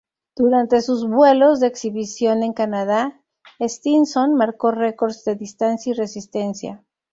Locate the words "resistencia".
5.93-6.83